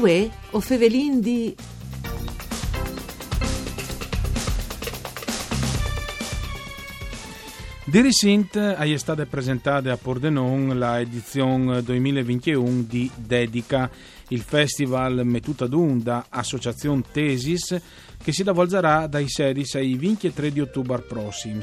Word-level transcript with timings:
Uè, 0.00 0.30
o 0.52 0.60
fevelin 0.60 1.20
di... 1.20 1.56
Di 7.84 8.00
recente 8.00 8.76
è 8.76 8.96
stata 8.96 9.26
presentata 9.26 9.90
a 9.90 9.96
Pordenon 9.96 10.78
la 10.78 11.00
edizione 11.00 11.82
2021 11.82 12.84
di 12.86 13.10
Dedica, 13.16 13.90
il 14.28 14.42
festival 14.42 15.24
mettuto 15.24 15.64
ad 15.64 15.72
un 15.72 16.00
da 16.00 16.26
Associazione 16.28 17.02
Tesis 17.10 17.80
che 18.22 18.32
si 18.32 18.42
svolgerà 18.42 19.06
dai 19.06 19.28
16 19.28 19.76
ai 19.78 19.94
23 19.94 20.52
di 20.52 20.60
ottobre 20.60 21.00
prossimi. 21.00 21.60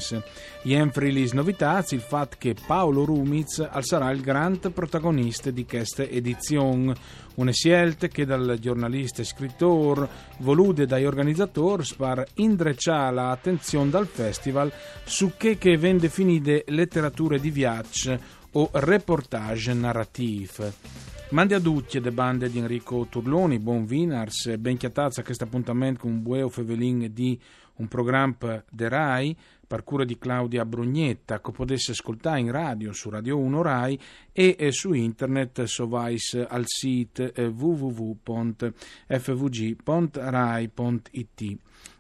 Jenfrilis 0.64 1.34
novità 1.34 1.86
il 1.90 2.00
fatto 2.00 2.38
che 2.40 2.56
Paolo 2.66 3.06
Rumiz 3.06 3.70
sarà 3.82 4.10
il 4.10 4.22
grande 4.22 4.72
protagonista 4.72 5.52
di 5.52 5.66
questa 5.66 6.04
edizione, 6.04 6.96
una 7.36 7.52
scelta 7.52 8.08
che 8.08 8.26
dal 8.26 8.58
giornalista 8.60 9.22
e 9.22 9.26
scrittore 9.26 10.08
volude 10.40 10.86
dai 10.86 11.06
organizzatori 11.06 11.84
per 11.98 12.26
indrecciare 12.36 13.14
l'attenzione 13.14 13.90
dal 13.90 14.08
festival 14.08 14.72
su 15.04 15.34
che, 15.38 15.58
che 15.58 15.78
viene 15.78 16.00
definite 16.00 16.64
letterature 16.68 17.40
di 17.40 17.52
viaggio 17.52 18.20
o 18.52 18.70
reportage 18.74 19.74
narrative. 19.74 21.15
Mandi 21.30 21.56
a 21.56 21.60
tutti 21.60 22.00
le 22.00 22.12
bande 22.12 22.52
di 22.52 22.60
Enrico 22.60 23.08
Turloni, 23.10 23.58
buon 23.58 23.86
Vinars, 23.86 24.56
ben 24.58 24.78
chiatazza 24.78 25.22
a 25.22 25.24
questo 25.24 25.46
appuntamento 25.46 26.02
con 26.02 26.12
un 26.12 26.22
bueo 26.22 26.50
fevelin 26.50 27.10
di 27.12 27.38
un 27.78 27.88
programma 27.88 28.64
de 28.70 28.88
RAI, 28.88 29.36
per 29.66 29.84
di 30.06 30.20
Claudia 30.20 30.66
Brugnetta, 30.66 31.42
che 31.42 31.52
potesse 31.52 31.92
ascoltare 31.92 32.40
in 32.40 32.52
radio 32.52 32.94
su 32.94 33.10
Radio 33.10 33.40
1 33.40 33.62
RAI 33.64 34.00
e 34.32 34.72
su 34.72 34.94
internet 34.94 35.64
so 35.64 35.88
vais 35.88 36.46
al 36.48 36.66
sito 36.68 37.34
eh, 37.34 37.48
www.fvg.rai.it. 37.48 38.76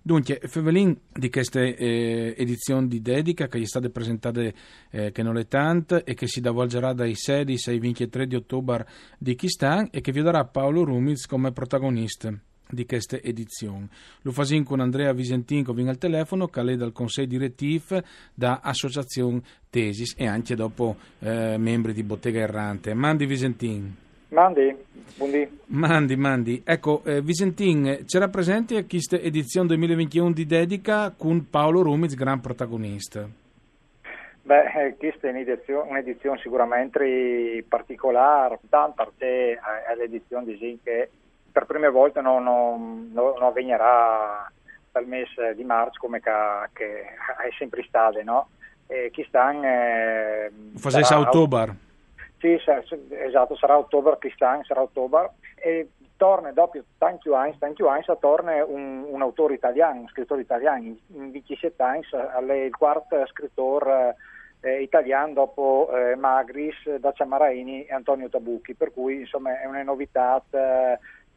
Dunque, 0.07 0.39
Fevelin 0.43 0.95
di 1.11 1.31
queste 1.31 1.75
eh, 1.75 2.35
edizioni 2.37 2.87
di 2.87 3.01
dedica 3.01 3.47
che 3.47 3.57
gli 3.59 3.65
state 3.65 3.89
presentate 3.89 4.53
eh, 4.91 5.11
che 5.11 5.23
non 5.23 5.35
è 5.35 5.47
tante 5.47 6.03
e 6.03 6.13
che 6.13 6.27
si 6.27 6.41
svolgerà 6.41 6.93
dai 6.93 7.15
16 7.15 7.71
ai 7.71 7.79
23 7.79 8.27
di 8.27 8.35
ottobre 8.35 8.85
di 9.17 9.33
Kistan 9.33 9.87
e 9.89 10.01
che 10.01 10.11
vi 10.11 10.21
darà 10.21 10.45
Paolo 10.45 10.83
Rumiz 10.83 11.25
come 11.25 11.51
protagonista 11.53 12.31
di 12.69 12.85
queste 12.85 13.19
edizioni. 13.23 13.89
Lo 14.21 14.31
fasin 14.31 14.63
con 14.63 14.79
Andrea 14.79 15.11
Visentin 15.11 15.65
che 15.65 15.73
viene 15.73 15.89
al 15.89 15.97
telefono, 15.97 16.49
che 16.49 16.61
è 16.61 16.75
dal 16.75 16.91
consiglio 16.91 17.25
direttivo 17.25 17.99
da 18.35 18.59
Associazione 18.61 19.41
Tesis 19.71 20.13
e 20.17 20.27
anche 20.27 20.53
dopo 20.53 20.97
eh, 21.17 21.57
membri 21.57 21.93
di 21.93 22.03
Bottega 22.03 22.41
Errante. 22.41 22.93
Mandi 22.93 23.25
Visentin. 23.25 24.03
Mandi, 24.35 24.75
buondì. 25.15 25.59
Mandi, 25.67 26.15
mandi. 26.17 26.61
Ecco, 26.65 27.01
eh, 27.05 27.21
Visentin, 27.21 28.03
c'era 28.05 28.27
presente 28.27 28.75
a 28.75 28.83
questa 28.83 29.15
edizione 29.15 29.67
2021 29.67 30.33
di 30.33 30.45
Dedica 30.45 31.13
con 31.17 31.49
Paolo 31.49 31.81
Rumiz, 31.81 32.15
gran 32.15 32.41
protagonista? 32.41 33.25
Beh, 34.41 34.65
eh, 34.73 34.95
questa 34.97 35.27
è 35.27 35.29
un'edizione, 35.29 35.89
un'edizione 35.89 36.37
sicuramente 36.39 37.63
particolare, 37.65 38.59
tanto 38.67 39.05
perché 39.05 39.53
è 39.53 39.95
l'edizione 39.95 40.43
di 40.43 40.57
Zin 40.57 40.79
che 40.83 41.09
per 41.49 41.65
prime 41.65 41.89
volte 41.89 42.19
non, 42.19 42.43
non, 42.43 43.11
non 43.13 43.41
avvegnerà 43.41 44.51
dal 44.91 45.07
mese 45.07 45.55
di 45.55 45.63
marzo 45.63 45.97
come 45.97 46.19
che, 46.19 46.31
che 46.73 47.03
è 47.03 47.53
sempre 47.57 47.85
stato, 47.87 48.21
no? 48.21 48.49
E 48.87 49.11
chi 49.13 49.23
sta... 49.29 49.49
Eh, 49.51 50.51
Facesse 50.75 51.13
a 51.13 51.19
ottobre. 51.19 51.83
Sì, 52.37 52.57
esatto, 53.09 53.55
sarà 53.55 53.77
ottobre, 53.77 54.17
Cristan 54.19 54.63
sarà 54.63 54.81
ottobre 54.81 55.31
e 55.55 55.89
torna 56.17 56.51
dopo 56.51 56.79
tanti 56.97 57.29
anni, 57.29 57.57
tanti 57.57 57.81
anni, 57.83 58.03
torna 58.19 58.63
un, 58.63 59.05
un, 59.07 59.21
autore 59.21 59.55
italiano, 59.55 60.01
un 60.01 60.07
scrittore 60.07 60.41
italiano, 60.41 60.95
in 61.07 61.31
17 61.31 61.81
anni 61.81 62.01
è 62.09 62.53
il 62.53 62.75
quarto 62.75 63.25
scrittore 63.27 64.15
eh, 64.61 64.81
italiano 64.81 65.33
dopo 65.33 65.89
eh, 65.93 66.15
Magris, 66.15 66.95
Dacia 66.95 67.25
Maraini 67.25 67.85
e 67.85 67.93
Antonio 67.93 68.29
Tabucchi, 68.29 68.73
per 68.73 68.91
cui 68.93 69.21
insomma 69.21 69.59
è 69.59 69.65
una 69.65 69.83
novità 69.83 70.41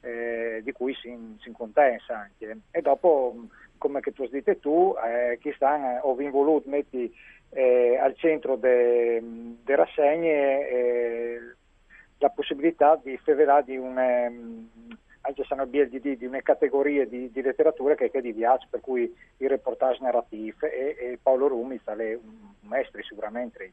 eh, 0.01 0.61
di 0.63 0.73
cui 0.73 0.95
si, 0.95 1.37
si 1.41 1.53
contessa 1.53 2.19
anche. 2.19 2.59
E 2.71 2.81
dopo, 2.81 3.35
come 3.77 4.01
che 4.01 4.13
tu 4.13 4.27
detto 4.29 4.57
tu, 4.59 4.95
eh, 5.05 5.39
Cristan 5.41 6.01
ho 6.03 6.15
voluto 6.15 6.69
mettere 6.69 7.11
eh, 7.51 7.99
al 8.01 8.15
centro 8.17 8.57
delle 8.57 9.21
de 9.65 9.77
rassegne 9.77 10.69
eh, 10.69 11.41
la 12.19 12.31
possibilità 12.31 12.99
di 13.03 13.19
di 13.63 13.77
un 13.77 13.99
ehm, 13.99 14.69
anche 15.29 15.45
se 15.47 15.55
non 15.55 15.69
BLDD, 15.69 16.17
di 16.17 16.25
una 16.25 16.41
categoria 16.41 17.07
di, 17.07 17.31
di 17.31 17.43
letteratura 17.43 17.95
che, 17.95 18.11
che 18.11 18.23
di 18.23 18.33
viaggio, 18.33 18.67
per 18.71 18.81
cui 18.81 19.15
il 19.37 19.49
reportage 19.49 20.03
narrativo 20.03 20.67
e, 20.67 20.97
e 20.99 21.19
Paolo 21.23 21.49
Rumi 21.49 21.79
è 21.85 21.91
un 22.15 22.55
maestro 22.63 23.03
sicuramente. 23.03 23.73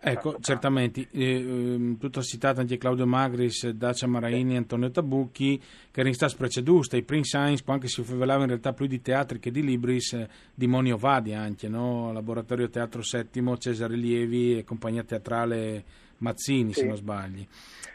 Ecco, 0.00 0.38
certamente, 0.40 1.08
eh, 1.12 1.34
ehm, 1.36 1.98
tutto 1.98 2.22
citato 2.22 2.60
anche 2.60 2.78
Claudio 2.78 3.06
Magris, 3.06 3.68
Dacia 3.68 4.06
Maraini, 4.06 4.52
sì. 4.52 4.56
Antonio 4.56 4.90
Tabucchi, 4.90 5.62
che 5.90 6.00
in 6.00 6.14
sta 6.14 6.28
preceduta, 6.34 6.96
i 6.96 7.02
Prince 7.02 7.28
Science, 7.28 7.62
anche 7.66 7.88
si 7.88 8.02
fevelava 8.02 8.42
in 8.42 8.48
realtà 8.48 8.72
più 8.72 8.86
di 8.86 9.00
teatri 9.00 9.38
che 9.38 9.50
di 9.50 9.62
libris, 9.62 10.26
di 10.54 10.66
Monio 10.66 10.96
Vadi 10.96 11.34
anche, 11.34 11.68
no? 11.68 12.12
Laboratorio 12.12 12.68
Teatro 12.68 13.02
Settimo, 13.02 13.58
Cesare 13.58 13.96
Lievi 13.96 14.58
e 14.58 14.64
compagnia 14.64 15.04
teatrale 15.04 15.84
Mazzini, 16.18 16.72
sì. 16.72 16.80
se 16.80 16.86
non 16.86 16.96
sbagli. 16.96 17.46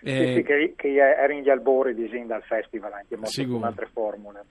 Eh, 0.01 0.35
sì, 0.35 0.43
che, 0.43 0.73
che 0.75 0.93
era 0.95 1.33
in 1.33 1.41
gli 1.41 1.49
albori 1.49 1.93
di 1.93 2.07
Zin 2.09 2.27
dal 2.27 2.43
festival, 2.43 2.93
anche 2.93 3.15
molto 3.15 3.47
con 3.47 3.63
altre 3.63 3.87
formule. 3.91 4.43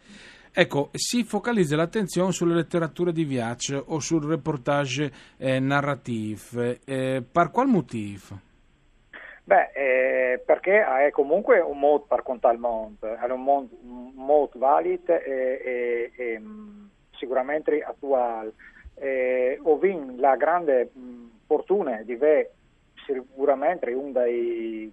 Ecco, 0.52 0.90
si 0.92 1.24
focalizza 1.24 1.76
l'attenzione 1.76 2.32
sulle 2.32 2.54
letterature 2.54 3.12
di 3.12 3.24
viaggio 3.24 3.84
o 3.88 4.00
sul 4.00 4.24
reportage 4.24 5.10
eh, 5.36 5.60
narrativo. 5.60 6.76
Eh, 6.84 7.22
per 7.30 7.50
qual 7.50 7.68
motivo? 7.68 8.40
Beh, 9.44 9.70
eh, 9.72 10.42
perché 10.44 10.84
è 10.84 11.10
comunque 11.10 11.60
un 11.60 11.78
modo 11.78 12.04
per 12.08 12.22
contare 12.22 12.54
il 12.54 12.60
mondo, 12.60 13.14
è 13.14 13.30
un 13.30 13.42
modo, 13.42 13.68
un 13.82 14.12
modo 14.14 14.58
valido 14.58 15.14
e, 15.14 15.22
e, 15.64 16.12
e, 16.16 16.42
sicuramente 17.12 17.80
attuale. 17.80 18.52
Eh, 18.96 19.58
ho 19.62 19.78
vinto 19.78 20.20
la 20.20 20.36
grande 20.36 20.90
fortuna 21.46 22.02
di 22.02 22.12
avere 22.12 22.50
sicuramente 23.14 23.92
uno 23.92 24.12
dei 24.12 24.92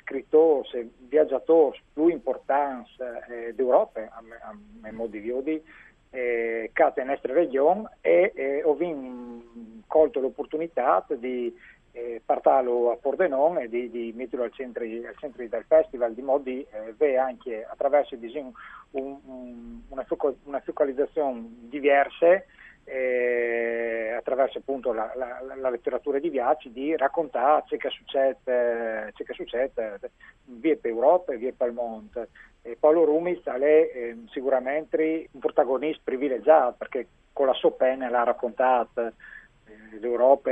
scrittori, 0.00 0.90
viaggiatori 1.08 1.80
più 1.92 2.08
importanti 2.08 2.90
eh, 3.28 3.54
d'Europa, 3.54 4.00
a, 4.00 4.22
a, 4.48 4.88
a 4.88 4.92
modo 4.92 5.10
di 5.10 5.20
eh, 6.10 6.70
in 7.00 7.06
nostra 7.08 7.32
regione 7.32 7.90
e 8.00 8.32
eh, 8.34 8.62
ho 8.64 8.76
colto 9.86 10.20
l'opportunità 10.20 11.04
di 11.18 11.54
eh, 11.92 12.20
portarlo 12.24 12.90
a 12.90 12.96
Pordenone 12.96 13.64
e 13.64 13.68
di, 13.68 13.90
di 13.90 14.12
metterlo 14.14 14.44
al 14.44 14.52
centro, 14.52 14.84
al 14.84 15.16
centro, 15.18 15.46
del 15.46 15.64
festival, 15.66 16.14
di 16.14 16.22
modo 16.22 16.44
di 16.44 16.66
eh, 16.70 16.90
avere 16.90 17.18
anche 17.18 17.64
attraverso 17.64 18.16
diciamo, 18.16 18.52
un, 18.92 19.18
un, 19.24 19.80
una 20.44 20.60
focalizzazione 20.60 21.46
diversa 21.68 22.42
eh, 22.88 24.14
attraverso 24.16 24.58
appunto 24.58 24.92
la, 24.92 25.12
la, 25.14 25.54
la, 25.56 25.70
letteratura 25.70 26.18
di 26.18 26.30
viaggi 26.30 26.72
di 26.72 26.96
raccontare 26.96 27.64
ciò 27.66 27.76
che 27.76 27.90
succede, 27.90 29.12
ciò 29.14 29.24
che 29.24 29.34
succede 29.34 29.98
via 30.44 30.76
per 30.76 30.90
Europa 30.90 31.32
e 31.32 31.36
via 31.36 31.52
per 31.56 31.68
il 31.68 31.74
mondo. 31.74 32.26
E 32.62 32.76
Paolo 32.78 33.04
Rumiz 33.04 33.42
è 33.44 33.62
eh, 33.62 34.16
sicuramente 34.30 35.28
un 35.32 35.40
protagonista 35.40 36.00
privilegiato 36.04 36.76
perché 36.78 37.06
con 37.32 37.46
la 37.46 37.54
sua 37.54 37.72
penna 37.72 38.08
l'ha 38.08 38.24
raccontata 38.24 39.08
eh, 39.08 39.98
l'Europa 40.00 40.50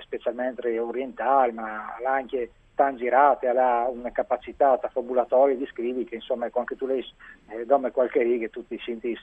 specialmente 0.00 0.78
orientale 0.78 1.52
ma 1.52 1.96
l'ha 2.00 2.12
anche 2.12 2.50
tan 2.74 2.96
girate, 2.96 3.46
ha 3.48 3.88
una 3.88 4.10
capacità 4.10 4.76
fabulatoria 4.78 5.54
di 5.54 5.66
scrivere 5.66 6.06
che 6.06 6.16
insomma 6.16 6.48
anche 6.52 6.76
tu 6.76 6.86
lei 6.86 7.04
eh, 7.50 7.64
dammi 7.64 7.90
qualche 7.90 8.22
riga 8.22 8.46
e 8.46 8.50
tu 8.50 8.66
ti 8.66 8.80
senti 8.84 9.16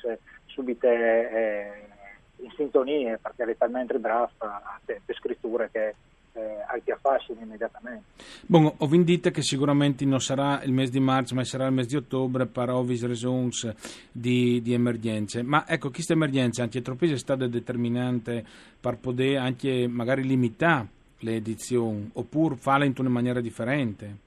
subito 0.46 0.88
eh, 0.88 1.90
in 2.42 2.52
sintonia 2.56 3.18
perché 3.22 3.44
è 3.44 3.58
talmente 3.58 3.98
brava 3.98 4.30
per 4.84 5.02
scritture 5.16 5.70
che 5.72 5.96
eh, 6.34 6.82
ti 6.84 6.92
affascina 6.92 7.42
immediatamente. 7.42 8.04
Bon, 8.46 8.72
ho 8.78 8.88
dite 8.88 9.32
che 9.32 9.42
sicuramente 9.42 10.06
non 10.06 10.22
sarà 10.22 10.62
il 10.64 10.72
mese 10.72 10.92
di 10.92 11.00
marzo 11.00 11.36
ma 11.36 11.44
sarà 11.44 11.66
il 11.68 11.74
mese 11.74 11.90
di 11.90 11.96
ottobre 11.98 12.46
per 12.46 12.70
ovvis 12.70 13.06
ragioni 13.06 13.50
di, 14.12 14.62
di 14.62 14.74
emergenze 14.74 15.42
ma 15.42 15.68
ecco 15.68 15.90
questa 15.90 16.14
emergenza 16.14 16.64
anche 16.64 16.82
troppo 16.82 17.06
è 17.06 17.18
stata 17.18 17.48
determinante 17.48 18.46
per 18.80 18.98
poter 18.98 19.38
anche 19.38 19.88
magari 19.88 20.24
limitare 20.24 20.88
le 21.20 21.36
edizioni 21.36 22.10
oppure 22.14 22.56
farle 22.56 22.86
in 22.86 22.94
una 22.98 23.10
maniera 23.10 23.42
differente 23.42 24.18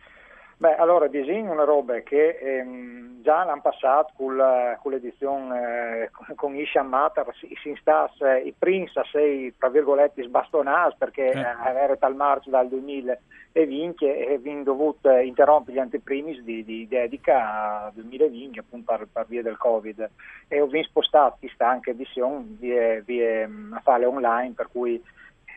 Beh, 0.57 0.77
allora, 0.77 1.09
disegno 1.09 1.53
una 1.53 1.65
roba 1.65 1.99
che 2.01 2.39
ehm, 2.41 3.23
già 3.25 3.43
l'anno 3.43 3.63
passato 3.63 4.13
con, 4.17 4.37
con 4.81 4.93
l'edizione 4.93 6.03
eh, 6.03 6.11
con, 6.11 6.35
con 6.37 6.55
Isham 6.55 6.87
Matar 6.87 7.35
si, 7.37 7.49
si 7.61 7.71
instasse 7.71 8.43
i 8.45 8.55
primi 8.57 8.89
a 8.95 9.05
sei, 9.11 9.53
tra 9.59 9.71
virgolette, 9.71 10.23
sbastonati 10.23 10.97
perché 10.99 11.31
eh. 11.31 11.41
era 11.41 11.97
tal 11.97 12.15
marzo 12.15 12.51
dal 12.51 12.69
2020 12.69 14.05
e 14.05 14.39
vi 14.39 14.63
dovuto 14.63 15.11
interrompere 15.11 15.77
gli 15.77 15.81
anteprimis 15.81 16.41
di, 16.43 16.63
di 16.65 16.87
dedica 16.87 17.91
2020 17.95 18.59
appunto 18.59 18.95
per, 18.95 19.09
per, 19.11 19.27
via 19.27 19.43
del 19.43 19.57
Covid 19.57 20.11
e 20.47 20.61
ho 20.61 20.67
vinto 20.67 20.89
spostato 20.89 21.37
questa 21.41 21.69
anche 21.69 21.91
edizione 21.91 22.45
via, 22.59 23.01
via, 23.01 23.49
a 23.73 23.81
fare 23.81 24.05
online 24.05 24.53
per 24.55 24.69
cui 24.71 25.03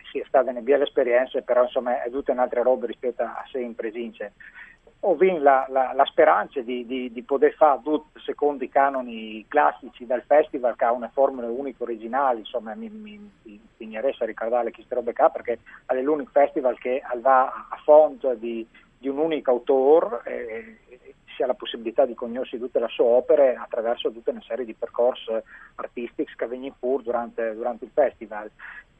sì, 0.09 0.19
è 0.19 0.23
stata 0.25 0.51
una 0.51 0.61
bella 0.61 0.85
esperienza 0.85 1.41
però 1.41 1.63
insomma 1.63 2.01
è 2.01 2.09
tutta 2.09 2.31
un'altra 2.31 2.61
roba 2.61 2.85
rispetto 2.85 3.23
a 3.23 3.43
sei 3.51 3.65
in 3.65 3.75
presenza 3.75 4.31
vinto 5.17 5.43
la, 5.43 5.65
la, 5.69 5.93
la, 5.93 6.05
speranza 6.05 6.59
di, 6.61 6.85
di, 6.85 7.11
di, 7.11 7.23
poter 7.23 7.53
fare 7.53 7.79
tutti 7.83 8.19
secondo 8.21 8.63
i 8.63 8.69
canoni 8.69 9.45
classici 9.47 10.05
del 10.05 10.23
festival 10.25 10.75
che 10.75 10.85
ha 10.85 10.91
una 10.91 11.09
formula 11.09 11.47
unica 11.47 11.83
originale, 11.83 12.39
insomma 12.39 12.73
mi, 12.75 12.89
mi, 12.89 13.31
mi 13.43 13.59
interessa 13.77 14.25
ricordare 14.25 14.71
queste 14.71 14.95
robe 14.95 15.13
qua 15.13 15.29
perché 15.29 15.59
è 15.85 16.01
l'unico 16.01 16.31
festival 16.31 16.77
che 16.79 17.01
va 17.21 17.45
a 17.69 17.79
fondo 17.83 18.33
di, 18.33 18.65
di 18.97 19.07
un 19.07 19.17
unico 19.17 19.51
autore 19.51 20.21
e, 20.25 20.77
e 20.89 21.15
si 21.35 21.43
ha 21.43 21.45
la 21.45 21.53
possibilità 21.53 22.05
di 22.05 22.15
conoscere 22.15 22.61
tutte 22.61 22.79
le 22.79 22.87
sue 22.89 23.05
opere 23.05 23.55
attraverso 23.55 24.11
tutta 24.11 24.31
una 24.31 24.41
serie 24.41 24.65
di 24.65 24.73
percorsi 24.73 25.31
artistici 25.75 26.35
che 26.35 26.47
vengono 26.47 26.75
pur 26.77 27.03
durante, 27.03 27.53
durante 27.53 27.85
il 27.85 27.91
festival 27.93 28.49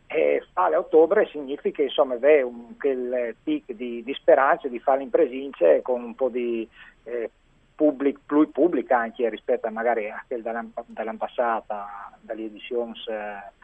e 0.07 0.42
a 0.54 0.69
ottobre 0.77 1.27
significa 1.27 1.81
insomma 1.81 2.13
avere 2.13 2.42
un, 2.42 2.77
quel 2.77 3.36
tic 3.44 3.74
di, 3.74 4.04
di 4.04 4.13
speranza 4.13 4.69
di 4.69 4.80
fare 4.80 5.04
in 5.04 5.09
presenza 5.09 5.65
con 5.81 6.01
un 6.01 6.15
po' 6.15 6.30
di 6.30 6.68
eh, 7.04 7.30
public, 7.75 8.19
pubblica 8.51 8.98
anche 8.98 9.30
rispetto 9.30 9.68
a 9.68 9.71
magari 9.71 10.09
a 10.09 10.24
quella 10.25 10.65
dell'anno, 10.86 11.18
passato, 11.18 11.75
dalle 12.21 12.45
edizioni 12.45 12.94
eh, 13.09 13.56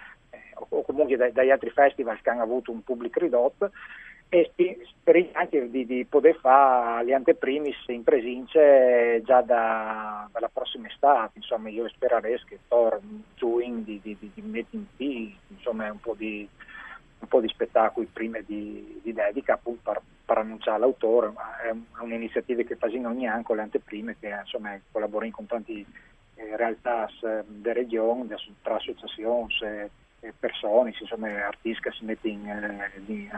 o 0.69 0.83
comunque 0.83 1.31
dagli 1.31 1.49
altri 1.49 1.69
festival 1.69 2.21
che 2.21 2.29
hanno 2.29 2.43
avuto 2.43 2.71
un 2.71 2.83
pubblico 2.83 3.19
ridotto 3.19 3.71
e 4.33 4.51
speriamo 4.99 5.29
anche 5.33 5.69
di, 5.69 5.85
di, 5.85 6.05
poter 6.05 6.35
fare 6.37 7.05
le 7.05 7.13
anteprimis 7.13 7.75
in 7.89 8.03
presenza 8.03 8.59
già 9.21 9.41
da, 9.41 10.27
dalla 10.31 10.49
prossima 10.51 10.87
estate, 10.87 11.33
insomma 11.35 11.69
io 11.69 11.87
spererei 11.87 12.41
che 12.43 12.57
Thor 12.67 12.99
Doing 13.37 13.83
di, 13.83 14.01
di, 14.01 14.17
di, 14.19 14.87
di 14.97 15.37
insomma 15.49 15.91
un 15.91 15.99
po' 15.99 16.15
di, 16.17 16.49
un 17.19 17.27
po' 17.27 17.41
di 17.41 17.47
spettacoli 17.47 18.09
prima 18.11 18.39
di, 18.39 18.99
di 19.03 19.13
dedica 19.13 19.53
appunto 19.53 19.81
per, 19.83 20.01
per, 20.25 20.39
annunciare 20.39 20.79
l'autore, 20.79 21.31
è 21.61 22.01
un'iniziativa 22.01 22.63
che 22.63 22.75
facciamo 22.75 23.09
ogni 23.09 23.27
anno 23.27 23.43
con 23.43 23.57
le 23.57 23.61
anteprime 23.61 24.15
che 24.19 24.29
insomma 24.29 24.75
collaboriamo 24.91 25.35
con 25.35 25.45
tante 25.45 25.73
eh, 25.73 26.57
realtà 26.57 27.07
eh, 27.21 27.43
della 27.45 27.73
regione, 27.73 28.35
tra 28.63 28.77
associazioni 28.77 29.53
e 30.21 30.33
persone, 30.39 30.95
insomma 30.99 31.27
artisti 31.45 31.83
che 31.83 31.91
si 31.91 32.03
mettono 32.03 32.33
in, 32.33 32.47
eh, 32.47 32.91
in, 33.05 33.29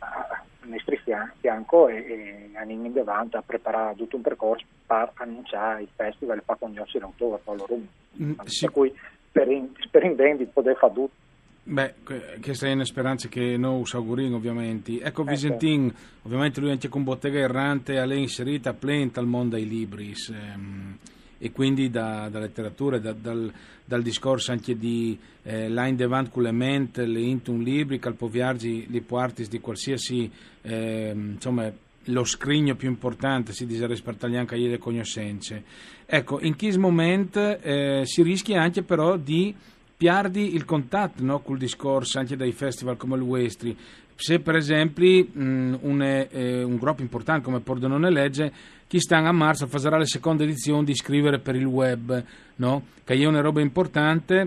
al 0.00 0.68
nostro 0.68 0.96
fianco 1.40 1.88
e, 1.88 1.96
e 1.96 2.50
andiamo 2.56 2.86
in 2.86 2.92
davanti 2.92 3.36
a 3.36 3.42
preparare 3.42 3.96
tutto 3.96 4.16
un 4.16 4.22
percorso 4.22 4.64
per 4.86 5.10
annunciare 5.14 5.82
il 5.82 5.88
festival 5.94 6.38
e 6.38 6.42
per 6.44 6.56
conoscere 6.58 7.00
l'autore 7.00 7.40
Paolo 7.42 7.66
Rumi. 7.66 7.88
Mm, 8.22 8.32
sì. 8.44 8.64
Per 8.64 8.72
cui 8.72 8.94
speriamo 9.30 10.14
bene 10.14 10.36
di 10.36 10.44
poter 10.46 10.76
fare 10.76 10.92
tutto. 10.92 11.14
Beh, 11.62 11.94
questa 12.42 12.66
è 12.66 12.72
una 12.72 12.84
speranza 12.84 13.28
che 13.28 13.56
noi 13.56 13.84
auguriamo 13.90 14.36
ovviamente. 14.36 15.00
Ecco, 15.00 15.22
eh, 15.22 15.26
Visentin, 15.26 15.90
certo. 15.90 16.26
ovviamente 16.26 16.60
lui 16.60 16.70
anche 16.70 16.88
con 16.88 17.04
Bottega 17.04 17.38
Errante, 17.38 17.96
è 17.96 18.14
inserita 18.14 18.72
plenta 18.72 19.20
al 19.20 19.26
mondo 19.26 19.56
dei 19.56 19.68
libri. 19.68 20.12
Ehm 20.32 20.98
e 21.42 21.50
quindi 21.52 21.88
da, 21.88 22.28
da 22.30 22.38
letteratura, 22.38 22.98
da, 22.98 23.12
dal, 23.12 23.50
dal, 23.82 24.02
discorso 24.02 24.52
anche 24.52 24.76
di 24.76 25.18
eh, 25.42 25.70
l'Ain 25.70 25.96
devant 25.96 26.30
con 26.30 26.42
le 26.42 27.20
intum 27.20 27.62
libri, 27.62 27.98
calpoviargi, 27.98 28.86
li 28.88 29.00
puartis 29.00 29.48
di 29.48 29.58
qualsiasi, 29.58 30.30
eh, 30.60 31.12
insomma, 31.14 31.72
lo 32.04 32.24
scrigno 32.24 32.74
più 32.74 32.88
importante, 32.88 33.54
si 33.54 33.64
dice 33.64 33.86
rispartagli 33.86 34.36
anche 34.36 34.56
le 34.56 34.78
conoscenze. 34.78 35.64
Ecco, 36.04 36.40
in 36.40 36.56
questo 36.56 36.78
momento 36.78 37.58
eh, 37.58 38.02
si 38.04 38.22
rischia 38.22 38.60
anche 38.60 38.82
però 38.82 39.16
di 39.16 39.54
piardi 39.96 40.54
il 40.54 40.64
contatto 40.66 41.22
no, 41.22 41.40
col 41.40 41.58
discorso 41.58 42.18
anche 42.18 42.36
dai 42.36 42.52
festival 42.52 42.96
come 42.98 43.16
il 43.16 43.22
Westri. 43.22 43.76
Se 44.20 44.38
per 44.38 44.54
esempio 44.54 45.26
un, 45.32 45.78
un, 45.80 46.76
gruppo 46.76 47.00
importante 47.00 47.42
come 47.42 47.60
Pordenone 47.60 48.10
Legge 48.10 48.52
chi 48.86 49.00
sta 49.00 49.16
a 49.16 49.32
marzo 49.32 49.66
farà 49.66 49.96
la 49.96 50.04
seconda 50.04 50.44
edizione 50.44 50.84
di 50.84 50.94
scrivere 50.94 51.38
per 51.38 51.56
il 51.56 51.64
web, 51.64 52.22
no? 52.56 52.84
che 53.02 53.14
è 53.14 53.24
una 53.24 53.40
roba 53.40 53.62
importante, 53.62 54.46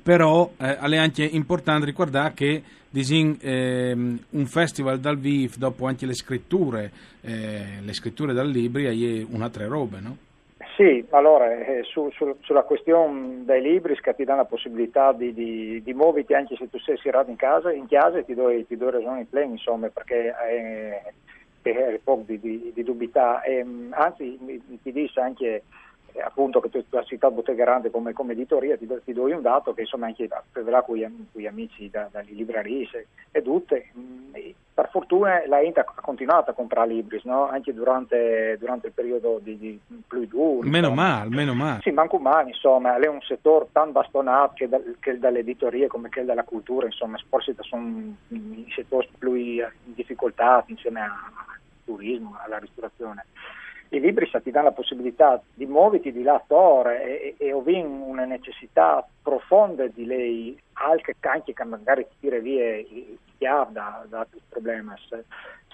però 0.00 0.52
eh, 0.56 0.76
è 0.78 0.96
anche 0.96 1.24
importante 1.24 1.84
ricordare 1.84 2.32
che 2.34 2.62
disin, 2.90 3.36
eh, 3.40 3.92
un 3.92 4.46
festival 4.46 5.00
dal 5.00 5.18
vivo, 5.18 5.54
dopo 5.56 5.86
anche 5.86 6.06
le 6.06 6.14
scritture, 6.14 6.92
eh, 7.22 7.80
le 7.80 7.92
scritture 7.92 8.32
dal 8.32 8.48
libri, 8.48 8.84
è 8.84 9.26
un'altra 9.28 9.66
roba, 9.66 9.98
no? 9.98 10.16
Sì, 10.82 11.06
allora 11.10 11.48
eh, 11.64 11.84
su, 11.84 12.10
su, 12.10 12.38
sulla 12.40 12.64
questione 12.64 13.44
dei 13.44 13.62
libri 13.62 13.96
ti 14.16 14.24
dà 14.24 14.34
la 14.34 14.46
possibilità 14.46 15.12
di, 15.12 15.32
di, 15.32 15.80
di 15.80 15.94
muoverti 15.94 16.34
anche 16.34 16.56
se 16.56 16.68
tu 16.68 16.76
sei 16.80 16.96
serato 16.96 17.30
in 17.30 17.36
casa, 17.36 17.70
in 17.70 17.86
chiesa 17.86 18.20
ti 18.24 18.34
do, 18.34 18.50
ti 18.66 18.76
do 18.76 18.90
ragione 18.90 19.20
in 19.20 19.28
pleno, 19.28 19.52
insomma, 19.52 19.88
perché 19.90 20.34
eh, 20.50 21.12
è 21.62 22.00
poco 22.02 22.24
di, 22.26 22.40
di, 22.40 22.72
di 22.74 22.82
dubità. 22.82 23.42
E, 23.42 23.64
anzi, 23.90 24.36
ti 24.82 24.90
dice 24.90 25.20
anche 25.20 25.62
appunto 26.20 26.60
che 26.60 26.68
tu, 26.68 26.84
tu 26.88 26.96
hai 26.96 27.04
citato 27.06 27.34
Bottega 27.34 27.64
Grande 27.64 27.90
come, 27.90 28.12
come 28.12 28.32
editoria, 28.32 28.76
ti 28.76 28.86
do, 28.86 29.00
ti 29.00 29.12
do, 29.12 29.24
un 29.24 29.40
dato 29.40 29.72
che 29.72 29.82
insomma 29.82 30.06
anche 30.06 30.28
per 30.50 30.84
con 30.84 30.96
gli 30.96 31.46
amici 31.46 31.88
da, 31.88 32.08
dalle 32.10 32.32
librerie 32.32 33.06
e 33.30 33.42
tutte, 33.42 33.90
mm, 33.96 34.34
per 34.74 34.88
fortuna 34.90 35.42
la 35.46 35.60
Inter 35.60 35.84
ha 35.86 36.00
continuato 36.00 36.50
a 36.50 36.54
comprare 36.54 36.92
libri, 36.92 37.20
no? 37.24 37.48
anche 37.48 37.72
durante, 37.74 38.56
durante, 38.58 38.88
il 38.88 38.92
periodo 38.92 39.38
di, 39.42 39.58
di 39.58 39.80
più 40.06 40.26
duro. 40.26 40.68
Meno 40.68 40.92
male, 40.92 41.28
meno 41.28 41.54
male. 41.54 41.80
Sì, 41.82 41.90
manco 41.90 42.18
male, 42.18 42.48
insomma, 42.48 42.96
è 42.96 43.06
un 43.06 43.20
settore 43.20 43.68
tan 43.72 43.92
bastonato 43.92 44.54
che, 44.54 44.68
da, 44.68 44.80
che 44.98 45.18
dall'editoria 45.18 45.88
come 45.88 46.08
che 46.08 46.24
dalla 46.24 46.44
cultura, 46.44 46.86
insomma, 46.86 47.18
forse 47.28 47.54
sono 47.60 48.16
i 48.28 48.66
settori 48.74 49.08
più 49.18 49.34
in 49.34 49.68
difficoltà 49.84 50.64
insieme 50.66 51.00
al 51.00 51.10
turismo, 51.84 52.36
alla 52.42 52.58
ristorazione 52.58 53.26
i 53.92 54.00
libri 54.00 54.28
ti 54.42 54.50
danno 54.50 54.68
la 54.68 54.72
possibilità 54.72 55.42
di 55.52 55.66
muoverti 55.66 56.12
di 56.12 56.22
là 56.22 56.42
ore 56.48 57.02
e, 57.04 57.34
e, 57.36 57.52
ho 57.52 57.62
una 57.66 58.24
necessità 58.24 59.06
profonda 59.22 59.86
di 59.86 60.06
lei, 60.06 60.58
anche, 60.74 61.14
anche 61.20 61.52
che 61.52 61.64
magari 61.64 62.06
tira 62.18 62.38
via 62.38 62.76
i 62.76 63.18
chiavi 63.36 63.72
da, 63.72 64.04
da 64.08 64.20
altri 64.20 64.40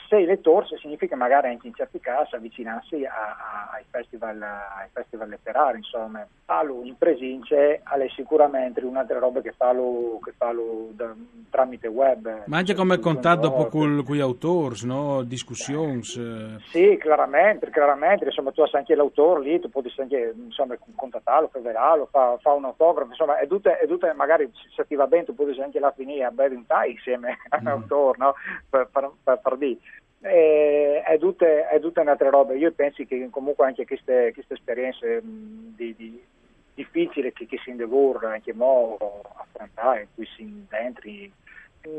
problemi 0.08 0.16
sei 0.18 0.24
lettore 0.24 0.66
significa 0.80 1.16
magari 1.16 1.48
anche 1.48 1.66
in 1.66 1.74
certi 1.74 2.00
casi 2.00 2.34
avvicinarsi 2.34 3.04
a, 3.04 3.12
a, 3.12 3.70
ai, 3.74 3.84
festival, 3.90 4.40
ai, 4.40 4.88
festival, 4.92 5.28
letterari, 5.28 5.78
insomma. 5.78 6.26
Farlo 6.44 6.80
in 6.82 6.96
presenza 6.96 7.54
è 7.54 7.80
sicuramente 8.16 8.80
una 8.80 9.04
delle 9.04 9.20
robe 9.20 9.42
che 9.42 9.52
farlo, 9.52 10.18
che 10.24 10.32
farlo 10.36 10.88
da, 10.92 11.14
tramite 11.50 11.88
web. 11.88 12.44
Ma 12.46 12.56
anche 12.56 12.74
come 12.74 12.98
contatto 12.98 13.50
con 13.68 13.98
gli 13.98 14.20
autori, 14.20 14.76
no? 14.84 15.22
discussioni. 15.22 15.98
Eh. 15.98 16.56
Sì, 16.70 16.98
chiaramente, 17.00 17.70
chiaramente, 17.70 18.24
insomma 18.24 18.50
tu 18.50 18.62
hai 18.62 18.70
anche 18.72 18.94
l'autore 18.94 19.42
lì, 19.42 19.60
tu 19.60 19.68
puoi 19.68 19.92
anche 19.98 20.34
insomma, 20.36 20.76
contattarlo, 20.94 21.48
preverarlo, 21.48 22.08
fa, 22.10 22.38
fa 22.40 22.52
un 22.52 22.64
autografo, 22.64 23.10
insomma 23.10 23.38
è 23.38 23.46
tutta, 23.46 23.78
è 23.78 23.86
tutta, 23.86 24.12
magari 24.14 24.50
se 24.74 24.86
ti 24.86 24.94
va 24.94 25.06
bene 25.06 25.24
tu 25.24 25.34
puoi 25.34 25.60
anche 25.60 25.78
la 25.78 25.92
finire 25.94 26.24
a 26.24 26.30
bere 26.30 26.54
un 26.56 26.64
insieme 26.88 27.32
mm. 27.32 27.46
all'autore, 27.50 28.16
no? 28.18 28.34
per, 28.70 28.88
per, 28.90 29.10
per, 29.22 29.40
per 29.42 29.56
dire 29.56 29.78
eh, 30.22 31.02
è, 31.04 31.12
è 31.14 31.80
tutta 31.80 32.00
un'altra 32.00 32.30
roba. 32.30 32.54
Io 32.54 32.72
penso 32.72 33.04
che 33.04 33.28
comunque 33.30 33.66
anche 33.66 33.87
queste, 33.87 34.32
queste 34.32 34.54
esperienze 34.54 35.20
mh, 35.22 35.75
di, 35.76 35.94
di, 35.96 36.22
difficili 36.75 37.32
che, 37.32 37.46
che 37.46 37.58
si 37.58 37.70
indevora 37.70 38.32
anche 38.32 38.52
mo 38.52 38.96
affrontare, 39.37 40.02
in 40.02 40.06
cui 40.14 40.26
si 40.37 40.66
entri, 40.70 41.30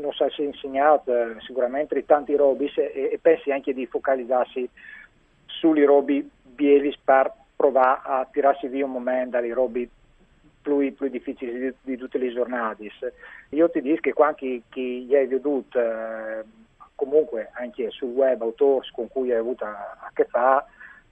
non 0.00 0.12
so 0.12 0.28
se 0.30 0.42
insegnato 0.42 1.12
sicuramente 1.40 2.04
tanti 2.06 2.34
robi 2.34 2.70
e, 2.74 3.10
e 3.12 3.18
pensi 3.20 3.50
anche 3.50 3.74
di 3.74 3.86
focalizzarsi 3.86 4.68
sui 5.46 5.84
robi 5.84 6.28
bielis 6.42 6.96
per 7.04 7.32
provare 7.56 8.00
a 8.04 8.28
tirarsi 8.30 8.68
via 8.68 8.86
un 8.86 8.92
momento 8.92 9.30
dalle 9.30 9.52
robi 9.52 9.88
più, 10.62 10.94
più 10.94 11.08
difficili 11.08 11.58
di, 11.58 11.74
di, 11.82 11.96
tutte 11.96 12.18
le 12.18 12.32
giornate. 12.32 12.90
Io 13.50 13.68
ti 13.70 13.82
dico 13.82 14.00
che 14.00 14.12
quando 14.12 14.36
chi, 14.36 14.62
chi 14.68 15.02
gli 15.04 15.14
hai 15.14 15.26
veduto 15.26 15.78
eh, 15.78 16.42
comunque 17.00 17.50
anche 17.54 17.88
sul 17.90 18.10
web 18.10 18.42
autori 18.42 18.86
con 18.92 19.08
cui 19.08 19.32
hai 19.32 19.38
avuto 19.38 19.64
a, 19.64 19.96
a 20.00 20.10
che 20.12 20.26
fare 20.26 20.66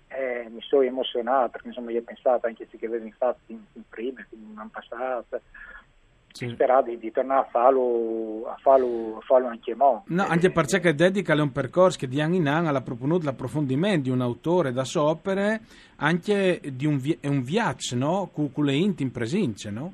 eh, 0.08 0.46
mi 0.50 0.60
sono 0.60 0.82
emozionato 0.82 1.52
perché 1.52 1.68
insomma 1.68 1.90
io 1.92 2.00
ho 2.00 2.04
pensato 2.04 2.46
anche 2.46 2.66
se 2.70 2.76
che 2.76 2.84
avevi 2.84 3.10
fatto 3.16 3.40
in, 3.46 3.58
in 3.72 3.82
prima, 3.88 4.24
in 4.30 4.58
un 4.58 4.68
passato 4.70 5.40
sì. 6.30 6.48
spera 6.50 6.82
di, 6.82 6.98
di, 6.98 7.10
tornare 7.10 7.40
a 7.40 7.48
farlo, 7.50 8.44
a 8.48 8.56
farlo, 8.60 9.16
a 9.16 9.20
farlo 9.24 9.48
anche 9.48 9.74
mo. 9.74 10.04
No, 10.08 10.26
anche 10.26 10.50
perché 10.50 10.94
dedica 10.94 11.34
è 11.34 11.40
un 11.40 11.52
percorso 11.52 11.98
che 11.98 12.06
di 12.06 12.20
anno 12.20 12.34
in 12.34 12.48
anno 12.48 12.68
ha 12.68 12.80
proponuto 12.82 13.24
l'approfondimento 13.24 14.02
di 14.02 14.10
un 14.10 14.20
autore 14.20 14.72
da 14.72 14.84
sopere, 14.84 15.60
anche 15.96 16.60
di 16.72 16.84
un, 16.84 17.00
un 17.22 17.42
viaggio, 17.42 17.96
no? 17.96 18.30
Con, 18.32 18.64
le 18.64 18.74
inti 18.74 19.02
in 19.02 19.10
presenza, 19.10 19.70
no? 19.70 19.92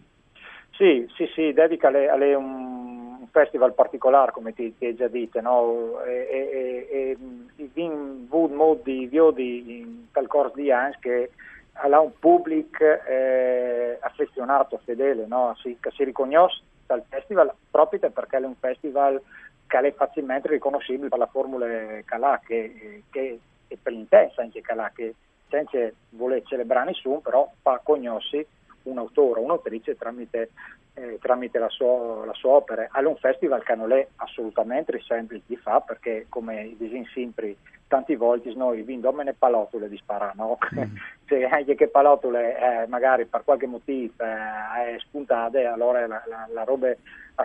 Sì, 0.72 1.06
sì, 1.14 1.24
sì, 1.34 1.52
dedica 1.52 1.88
è 1.90 2.34
un, 2.34 2.84
un 3.25 3.26
festival 3.31 3.73
particolare, 3.73 4.33
come 4.33 4.52
ti, 4.52 4.76
ti 4.76 4.95
già 4.95 5.09
detto, 5.09 5.40
no? 5.40 6.02
E, 6.04 6.28
e, 6.31 6.88
e, 6.90 7.69
vin 7.73 8.26
vud 8.28 8.52
modi 8.52 9.07
viodi 9.07 9.81
in 9.81 10.11
tal 10.12 10.26
corso 10.26 10.57
di 10.57 10.71
anni 10.71 10.95
che 11.00 11.31
ha 11.73 12.00
un 12.00 12.12
pubblico 12.19 12.85
eh, 12.85 13.99
affezionato, 14.00 14.81
fedele, 14.85 15.26
no? 15.26 15.57
si, 15.61 15.76
che 15.81 15.90
si 15.90 16.04
riconosce 16.04 16.62
dal 16.87 17.02
festival 17.09 17.52
proprio 17.71 17.99
perché 18.11 18.37
è 18.37 18.45
un 18.45 18.54
festival 18.57 19.21
che 19.66 19.78
è 19.78 19.93
facilmente 19.95 20.49
riconoscibile 20.49 21.09
per 21.09 21.19
la 21.19 21.26
formula 21.26 21.66
Calà, 22.04 22.40
che, 22.45 23.02
che, 23.11 23.40
e 23.66 23.78
per 23.83 23.93
l'intensa 23.93 24.43
anche 24.43 24.61
Calà, 24.61 24.93
che 24.95 25.14
senza 25.49 25.78
voler 26.11 26.43
celebrare 26.45 26.90
nessuno, 26.90 27.19
però 27.19 27.50
fa 27.62 27.81
conosci 27.83 28.47
un 28.85 28.99
autore 28.99 29.40
o 29.40 29.45
un'autrice 29.45 29.97
tramite, 29.97 30.50
eh, 30.94 31.18
tramite 31.20 31.58
la, 31.58 31.68
sua, 31.68 32.24
la, 32.24 32.34
sua, 32.34 32.52
opera. 32.52 32.88
È 32.92 32.98
un 33.00 33.16
festival 33.16 33.62
che 33.62 33.74
non 33.74 33.92
è 33.92 34.06
assolutamente 34.16 35.00
semplice 35.06 35.42
di 35.46 35.56
fare 35.56 35.82
perché 35.86 36.26
come 36.28 36.74
disin 36.78 37.04
sempre 37.12 37.56
tanti 37.88 38.14
volte 38.16 38.52
noi 38.54 38.82
vindomene 38.82 39.34
palotole 39.34 39.88
di 39.88 39.96
sparare, 39.96 40.32
no? 40.36 40.58
Mm. 40.74 40.96
Se 41.26 41.44
anche 41.44 41.74
che 41.74 41.88
palotole 41.88 42.58
eh, 42.58 42.86
magari 42.86 43.24
per 43.24 43.44
qualche 43.44 43.66
motivo 43.66 44.12
eh, 44.18 44.94
è 44.94 44.96
spuntate, 44.98 45.64
allora 45.64 46.06
la, 46.06 46.22
la, 46.26 46.48
la 46.52 46.64
roba 46.64 46.94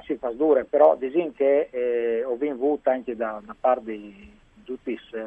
si 0.06 0.16
fa 0.16 0.30
dure, 0.32 0.66
però 0.66 0.96
disin 0.96 1.34
che 1.34 1.70
eh, 1.72 2.24
ho 2.24 2.36
vinto 2.36 2.80
anche 2.84 3.16
da, 3.16 3.42
da 3.44 3.56
parte 3.60 3.92
di 3.92 4.38
tutte 4.70 4.92
le 4.92 5.20
eh, 5.20 5.26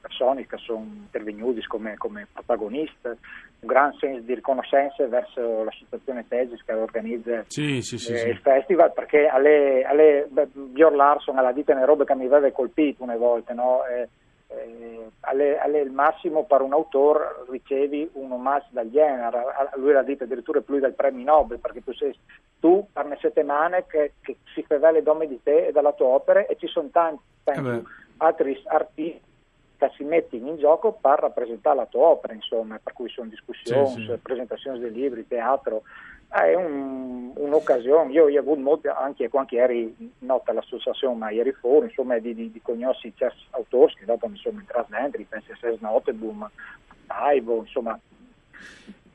persone 0.00 0.46
che 0.46 0.56
sono 0.56 0.80
intervenute 0.80 1.64
come, 1.68 1.96
come 1.96 2.26
protagonisti, 2.32 3.06
un 3.06 3.68
gran 3.68 3.92
senso 3.94 4.22
di 4.22 4.34
riconoscenza 4.34 5.06
verso 5.06 5.62
l'associazione 5.62 6.26
Tesis 6.26 6.64
che 6.64 6.72
organizza 6.72 7.44
sì, 7.46 7.82
sì, 7.82 7.98
sì, 7.98 8.12
eh, 8.12 8.30
il 8.30 8.38
festival, 8.38 8.92
perché 8.92 9.28
alle, 9.28 9.84
alle 9.84 10.28
Björn 10.28 10.96
Larson 10.96 11.38
alla 11.38 11.52
dita 11.52 11.72
nelle 11.72 11.86
robe 11.86 12.04
che 12.04 12.14
mi 12.16 12.26
aveva 12.26 12.50
colpito 12.50 13.04
una 13.04 13.16
volta, 13.16 13.54
no? 13.54 13.84
eh, 13.86 14.08
eh, 14.48 15.06
alle, 15.20 15.60
alle, 15.60 15.80
il 15.82 15.92
massimo 15.92 16.44
per 16.44 16.62
un 16.62 16.72
autore 16.72 17.44
ricevi 17.48 18.10
un 18.14 18.32
omaggio 18.32 18.66
dal 18.70 18.90
genere, 18.90 19.40
lui 19.76 19.92
l'ha 19.92 20.02
detto 20.02 20.24
addirittura 20.24 20.60
più 20.62 20.80
del 20.80 20.94
premio 20.94 21.24
Nobel, 21.24 21.60
perché 21.60 21.84
tu 21.84 21.92
sei 21.92 22.12
tu 22.58 22.84
per 22.92 23.06
le 23.06 23.18
settimane 23.20 23.86
che, 23.86 24.14
che 24.20 24.38
si 24.52 24.64
fa 24.66 24.90
le 24.90 25.02
dome 25.04 25.28
di 25.28 25.38
te 25.42 25.68
e 25.68 25.72
della 25.72 25.92
tua 25.92 26.08
opera 26.08 26.44
e 26.46 26.56
ci 26.56 26.66
sono 26.66 26.88
tanti, 26.90 27.22
tanti 27.44 27.68
eh 27.68 28.08
altri 28.20 28.60
artisti 28.66 29.28
che 29.76 29.90
si 29.96 30.04
mettono 30.04 30.48
in 30.48 30.58
gioco 30.58 30.92
per 30.92 31.20
rappresentare 31.20 31.76
la 31.76 31.86
tua 31.86 32.08
opera, 32.08 32.34
insomma, 32.34 32.78
per 32.82 32.92
cui 32.92 33.08
sono 33.08 33.30
discussioni, 33.30 33.88
sì, 33.88 34.04
sì. 34.04 34.18
presentazioni 34.22 34.78
dei 34.78 34.92
libri, 34.92 35.26
teatro. 35.26 35.82
Eh, 36.32 36.52
è 36.52 36.54
un, 36.54 37.32
un'occasione, 37.34 38.12
io, 38.12 38.26
ho 38.26 38.38
avuto 38.38 38.60
molto, 38.60 38.94
anche 38.94 39.28
quando 39.28 39.56
eri 39.56 40.12
nota 40.18 40.50
all'associazione, 40.50 41.16
ma 41.16 41.30
ieri 41.30 41.52
fuori, 41.52 41.86
insomma, 41.86 42.18
di, 42.18 42.34
di, 42.34 42.50
di 42.52 42.60
conoscere 42.60 43.14
certi 43.16 43.42
autori 43.50 43.94
che 43.94 44.04
dopo 44.04 44.28
mi 44.28 44.36
sono 44.36 44.58
entrati 44.58 44.92
dentro, 44.92 45.22
penso 45.26 45.52
a 45.52 45.56
Ses 45.58 45.80
Noteboom, 45.80 46.50
Taibo, 47.06 47.56
insomma, 47.56 47.98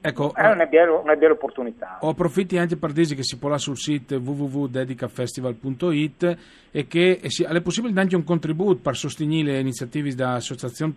Ecco, 0.07 0.35
è 0.35 0.51
una 0.51 0.67
bella, 0.67 0.99
una 0.99 1.15
bella, 1.15 1.33
opportunità. 1.33 1.97
Ho 2.01 2.09
approfitti 2.09 2.59
anche 2.59 2.77
per 2.77 2.91
dire 2.91 3.15
che 3.15 3.23
si 3.23 3.39
può 3.39 3.49
là 3.49 3.57
sul 3.57 3.75
sito 3.75 4.17
www.dedicafestival.it 4.17 6.37
e 6.69 6.85
che 6.85 7.19
è 7.19 7.61
possibile 7.61 7.91
dare 7.91 8.15
un 8.15 8.23
contributo 8.23 8.81
per 8.81 8.95
sostenere 8.95 9.53
le 9.53 9.61
iniziative 9.61 10.13
dell'associazione 10.13 10.93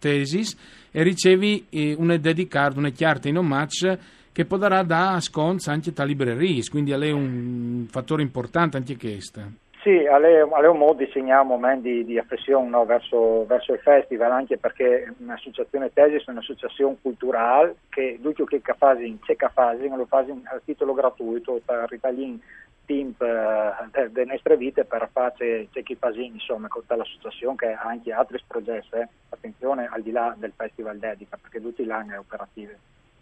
Tesis 0.00 0.56
e 0.90 1.04
ricevi 1.04 1.66
eh, 1.70 1.94
una 1.96 2.16
dedicata, 2.16 2.76
una 2.76 2.90
chiarta 2.90 3.28
in 3.28 3.38
omaggio 3.38 3.96
che 4.32 4.44
può 4.44 4.56
dare 4.56 4.84
da 4.84 5.20
sconti 5.20 5.68
anche 5.68 5.92
a 5.94 6.02
librerie, 6.02 6.64
quindi 6.68 6.90
è 6.90 7.10
un 7.12 7.86
fattore 7.88 8.22
importante 8.22 8.78
anche 8.78 8.96
questo. 8.96 9.42
Sì, 9.82 10.06
alle, 10.06 10.40
alle 10.40 10.66
un 10.66 10.76
modo 10.76 11.06
segniamo 11.10 11.54
un 11.54 11.60
momento 11.60 11.88
di, 11.88 12.04
di 12.04 12.18
affezione 12.18 12.68
no, 12.68 12.84
verso, 12.84 13.46
verso, 13.46 13.72
il 13.72 13.78
festival, 13.78 14.30
anche 14.30 14.58
perché 14.58 15.14
un'associazione 15.18 15.90
Tesis 15.90 16.26
è 16.26 16.30
un'associazione 16.30 16.98
culturale 17.00 17.76
che 17.88 18.18
tutto 18.20 18.44
che 18.44 18.60
fasi, 18.76 19.18
c'è 19.22 19.36
fasi, 19.36 19.88
lo 19.88 20.04
fa 20.04 20.18
a 20.18 20.60
titolo 20.62 20.92
gratuito 20.92 21.62
per 21.64 21.86
ritagliare 21.88 22.38
team 22.84 23.14
eh, 23.20 24.08
delle 24.10 24.32
nostre 24.32 24.56
vite 24.56 24.84
per 24.84 25.08
fare 25.12 25.68
c'è 25.70 25.82
chi 25.82 25.94
fa 25.94 26.10
insomma 26.10 26.66
con 26.66 26.82
l'associazione 26.86 27.56
che 27.56 27.72
ha 27.72 27.82
anche 27.82 28.12
altri 28.12 28.42
progetti, 28.46 28.96
eh. 28.96 29.08
attenzione 29.30 29.88
al 29.90 30.02
di 30.02 30.10
là 30.10 30.34
del 30.36 30.52
festival 30.54 30.98
dedica 30.98 31.38
perché 31.40 31.60
tutti 31.60 31.84
gli 31.84 31.90
anni 31.90 32.12
è 32.12 32.18
operativa. 32.18 32.72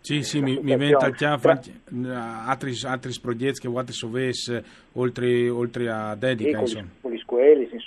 Sì, 0.01 0.23
sì, 0.23 0.41
mi, 0.41 0.59
mi 0.63 0.77
viene 0.77 0.95
al 0.95 1.15
chiaro 1.15 1.61
altri, 2.47 2.73
altri 2.85 3.13
progetti 3.21 3.61
che 3.61 3.69
vuoi 3.69 3.85
sovesse 3.89 4.65
oltre, 4.93 5.49
oltre 5.51 5.91
a 5.91 6.15
dedica. 6.15 6.65
Sì, 6.65 6.83
con 7.01 7.13
gli 7.13 7.19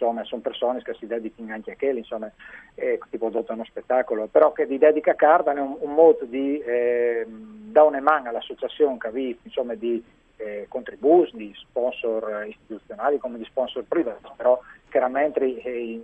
insomma, 0.01 0.23
sono 0.23 0.41
persone 0.41 0.81
che 0.81 0.95
si 0.99 1.05
dedicano 1.05 1.53
anche 1.53 1.71
a 1.71 1.75
quelli, 1.75 1.99
insomma, 1.99 2.31
eh, 2.75 2.99
tipo 3.09 3.29
dopo 3.29 3.53
uno 3.53 3.63
spettacolo, 3.63 4.27
però 4.27 4.51
che 4.51 4.65
di 4.65 4.77
dedica 4.77 5.13
carta 5.13 5.53
è 5.53 5.59
un, 5.59 5.77
un 5.79 5.93
modo 5.93 6.25
di 6.25 6.59
eh, 6.59 7.25
dare 7.27 7.87
una 7.87 8.01
mano 8.01 8.29
all'associazione 8.29 8.97
che 8.97 9.11
vi, 9.11 9.37
insomma, 9.43 9.75
di 9.75 10.03
eh, 10.37 10.65
contributi, 10.67 11.37
di 11.37 11.53
sponsor 11.55 12.45
istituzionali 12.47 13.19
come 13.19 13.37
di 13.37 13.45
sponsor 13.45 13.83
privati, 13.87 14.27
però 14.35 14.59
chiaramente 14.89 15.39
eh, 15.61 16.01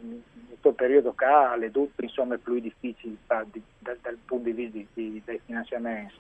questo 0.67 0.73
periodo 0.73 1.13
qua 1.13 1.55
le 1.55 1.71
dutte 1.71 2.03
insomma 2.03 2.37
più 2.37 2.59
difficili 2.59 3.17
da, 3.25 3.45
di, 3.49 3.61
da, 3.79 3.95
dal 4.01 4.17
punto 4.25 4.45
di 4.45 4.51
vista 4.51 4.77
di, 4.77 4.87
di, 4.93 5.21
dei 5.23 5.39
finanziamenti. 5.45 6.15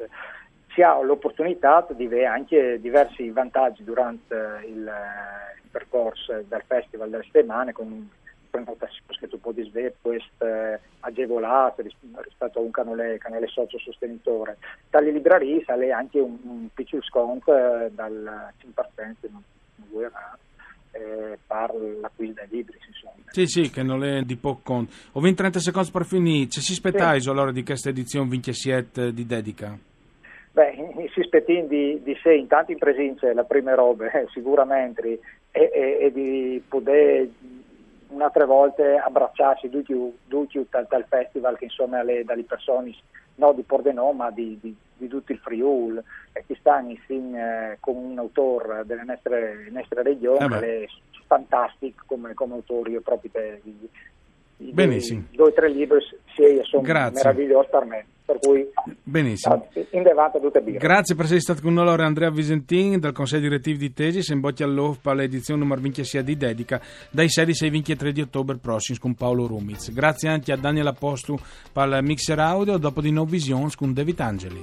Si 0.73 0.81
ha 0.81 1.01
l'opportunità 1.01 1.85
di 1.89 2.05
avere 2.05 2.25
anche 2.25 2.79
diversi 2.79 3.29
vantaggi 3.29 3.83
durante 3.83 4.35
il, 4.65 4.77
il 4.77 5.69
percorso 5.71 6.43
del 6.47 6.63
festival 6.65 7.09
delle 7.09 7.23
settimane 7.23 7.73
con 7.73 8.09
prenotazioni 8.49 9.17
che 9.19 9.27
tu 9.27 9.39
puoi 9.39 9.67
avere 9.67 9.95
queste 9.99 10.79
agevolate 11.01 11.81
rispetto 11.81 12.59
a 12.59 12.61
un 12.61 12.71
canale, 12.71 13.17
canale 13.17 13.47
socio 13.47 13.79
sostenitore. 13.79 14.57
Dalle 14.89 15.11
librerie 15.11 15.63
sale 15.65 15.91
anche 15.91 16.19
un, 16.19 16.37
un 16.43 16.67
piccolo 16.73 17.01
sconto 17.01 17.55
eh, 17.55 17.89
dal 17.91 18.51
5% 18.63 19.15
non, 19.29 19.43
non 19.75 19.87
vuoi 19.89 20.07
eh, 20.91 21.36
per 21.67 21.97
l'acquisto 22.01 22.41
dei 22.41 22.57
libri. 22.57 22.77
Insomma. 22.87 23.13
Sì, 23.27 23.45
sì, 23.45 23.69
che 23.69 23.83
non 23.83 24.03
è 24.03 24.21
di 24.21 24.35
poco 24.35 24.61
conto. 24.63 24.93
Ho 25.13 25.19
20 25.19 25.37
30 25.37 25.59
secondi 25.59 25.91
per 25.91 26.05
finire. 26.05 26.49
Ci 26.49 26.61
si 26.61 26.71
aspetta 26.73 27.17
sì. 27.19 27.29
allora 27.29 27.51
di 27.51 27.63
questa 27.63 27.89
edizione 27.89 28.29
27 28.29 29.13
di 29.13 29.25
Dedica? 29.25 29.77
Beh, 30.51 31.09
si 31.13 31.19
aspettano 31.19 31.67
di, 31.67 32.01
di 32.01 32.17
sé, 32.23 32.33
intanto 32.33 32.71
in 32.71 32.79
presenza 32.79 33.31
la 33.31 33.43
prima 33.43 33.75
roba, 33.75 34.09
eh, 34.09 34.25
sicuramente, 34.33 35.19
e, 35.51 35.71
e, 35.71 35.97
e, 36.01 36.11
di 36.11 36.63
poter 36.67 37.27
un'altra 38.07 38.45
volta 38.45 39.03
abbracciarsi 39.03 39.69
tutti, 39.69 39.93
tutti 40.27 40.65
dal, 40.69 40.87
dal 40.89 41.05
festival 41.07 41.57
che 41.57 41.65
insomma 41.65 42.01
le, 42.03 42.23
dalle 42.23 42.43
persone 42.43 42.95
non 43.35 43.55
di 43.55 43.61
Pordenone 43.63 44.15
ma 44.15 44.31
di, 44.31 44.57
di, 44.59 44.75
di, 44.95 45.07
tutto 45.07 45.31
il 45.31 45.37
Friul 45.39 46.01
e 46.31 46.43
che 46.47 46.55
stanno 46.59 46.91
insieme 46.91 47.73
eh, 47.73 47.77
con 47.79 47.95
un 47.95 48.17
autore 48.17 48.83
delle 48.85 49.03
nostre, 49.03 49.67
nostre 49.69 50.01
regioni 50.01 50.55
eh 50.55 50.87
fantastico 51.27 52.03
come, 52.07 52.33
come 52.33 52.55
autore 52.55 52.91
io 52.91 53.01
proprio 53.01 53.31
te, 53.31 53.61
i, 53.63 53.89
i, 54.57 54.71
Benissimo. 54.71 55.25
due 55.31 55.49
o 55.49 55.53
tre 55.53 55.69
libri 55.69 55.99
sì, 56.35 56.59
sono 56.63 56.81
Grazie. 56.81 57.21
meravigliosi 57.23 57.69
per 57.69 57.85
me 57.85 58.05
per 58.27 58.39
cui 58.39 58.67
Benissimo. 59.03 59.67
in 59.91 60.03
devanta 60.03 60.37
tutte 60.37 60.59
birre. 60.59 60.79
Grazie 60.79 61.15
per 61.15 61.23
essere 61.23 61.39
stato 61.39 61.61
con 61.61 61.73
noi 61.73 61.87
Andrea 61.87 62.29
Visentin 62.29 62.99
dal 62.99 63.13
Consiglio 63.13 63.43
Direttivo 63.43 63.77
di 63.77 63.93
Tesis 63.93 64.27
in 64.27 64.41
bocca 64.41 64.65
all'OF 64.65 64.99
per 64.99 65.15
l'edizione 65.15 65.61
numero 65.61 65.79
26 65.79 66.23
di 66.23 66.35
Dedica 66.35 66.81
dai 67.09 67.29
16 67.29 67.63
ai 67.63 67.69
23 67.69 68.11
di 68.11 68.21
ottobre 68.21 68.57
prossimi 68.57 68.97
con 68.97 69.15
Paolo 69.15 69.47
Rumiz. 69.47 69.93
Grazie 69.93 70.27
anche 70.27 70.51
a 70.51 70.57
Daniel 70.57 70.87
Apostu 70.87 71.37
per 71.71 71.87
il 71.87 72.03
mixer 72.03 72.39
audio 72.39 72.75
dopo 72.77 72.99
di 72.99 73.11
No 73.11 73.23
Visions 73.23 73.77
con 73.77 73.93
David 73.93 74.19
Angeli. 74.19 74.61